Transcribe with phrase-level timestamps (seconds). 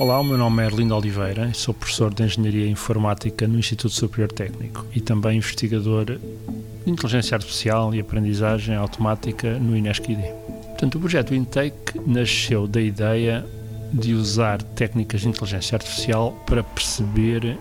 [0.00, 4.32] Olá, o meu nome é Erlindo Oliveira, sou professor de Engenharia Informática no Instituto Superior
[4.32, 10.24] Técnico e também investigador de Inteligência Artificial e Aprendizagem Automática no INESC-ID.
[10.68, 13.44] Portanto, o projeto Intake nasceu da ideia
[13.92, 17.58] de usar técnicas de inteligência artificial para perceber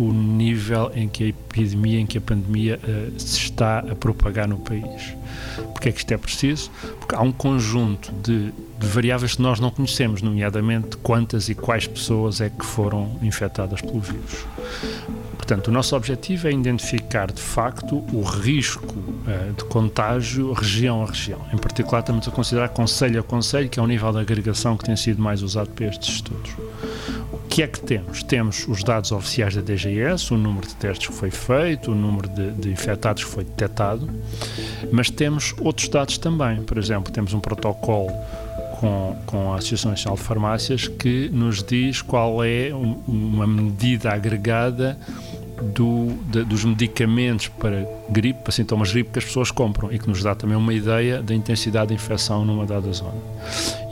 [0.00, 4.48] o nível em que a epidemia, em que a pandemia uh, se está a propagar
[4.48, 5.14] no país.
[5.74, 6.70] Porque é que isto é preciso?
[6.98, 11.86] Porque há um conjunto de, de, variáveis que nós não conhecemos, nomeadamente quantas e quais
[11.86, 14.46] pessoas é que foram infectadas pelo vírus.
[15.36, 21.06] Portanto, o nosso objetivo é identificar de facto o risco uh, de contágio região a
[21.06, 21.40] região.
[21.52, 24.84] Em particular, estamos a considerar conselho a conselho, que é o nível de agregação que
[24.84, 26.52] tem sido mais usado para estes estudos
[27.50, 28.22] que é que temos?
[28.22, 32.28] Temos os dados oficiais da DGS, o número de testes que foi feito, o número
[32.28, 34.08] de, de infectados que foi detectado,
[34.92, 36.62] mas temos outros dados também.
[36.62, 38.08] Por exemplo, temos um protocolo
[38.78, 42.70] com, com a Associação Nacional de Farmácias que nos diz qual é
[43.06, 44.96] uma medida agregada
[45.60, 50.08] do, de, dos medicamentos para gripe, para sintomas gripe que as pessoas compram e que
[50.08, 53.20] nos dá também uma ideia da intensidade de infecção numa dada zona.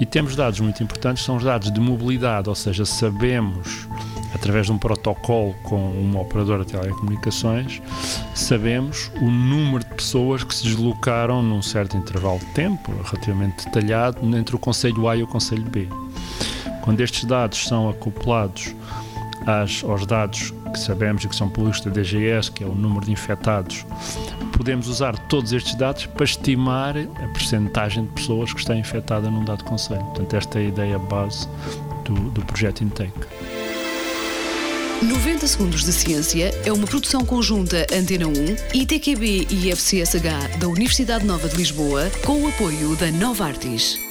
[0.00, 3.88] E temos dados muito importantes, são os dados de mobilidade, ou seja, sabemos
[4.34, 7.80] através de um protocolo com uma operadora de telecomunicações,
[8.34, 14.20] sabemos o número de pessoas que se deslocaram num certo intervalo de tempo, relativamente detalhado,
[14.36, 15.88] entre o Conselho A e o Conselho B.
[16.82, 18.74] Quando estes dados são acoplados
[19.46, 23.06] às, aos dados que sabemos e que são públicos da DGS, que é o número
[23.06, 23.84] de infectados,
[24.56, 29.44] podemos usar todos estes dados para estimar a percentagem de pessoas que está infectada num
[29.44, 30.04] dado conselho.
[30.04, 31.48] Portanto, esta é a ideia base
[32.04, 33.12] do, do projeto Intake.
[35.02, 38.32] 90 Segundos de Ciência é uma produção conjunta Antena 1,
[38.74, 44.07] ITQB e FCSH da Universidade Nova de Lisboa, com o apoio da Nova Artis.